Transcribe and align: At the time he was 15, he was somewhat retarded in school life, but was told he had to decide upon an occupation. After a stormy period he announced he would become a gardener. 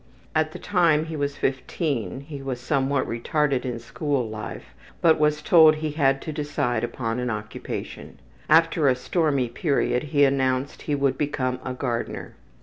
At 0.33 0.51
the 0.51 0.57
time 0.57 1.05
he 1.05 1.15
was 1.15 1.35
15, 1.37 2.21
he 2.21 2.41
was 2.41 2.59
somewhat 2.59 3.07
retarded 3.07 3.65
in 3.65 3.77
school 3.77 4.27
life, 4.27 4.73
but 4.99 5.19
was 5.19 5.43
told 5.43 5.75
he 5.75 5.91
had 5.91 6.23
to 6.23 6.31
decide 6.33 6.83
upon 6.83 7.19
an 7.19 7.29
occupation. 7.29 8.19
After 8.49 8.87
a 8.87 8.95
stormy 8.95 9.47
period 9.47 10.05
he 10.05 10.23
announced 10.23 10.81
he 10.81 10.95
would 10.95 11.19
become 11.19 11.59
a 11.63 11.75
gardener. 11.75 12.33